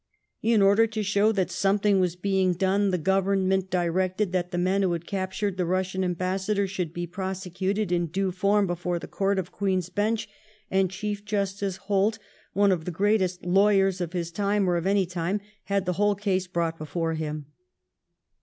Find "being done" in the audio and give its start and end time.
2.15-2.89